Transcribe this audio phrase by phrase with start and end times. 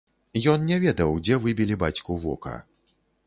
[0.53, 2.57] Ён не ведаў, дзе выбілі бацьку вока.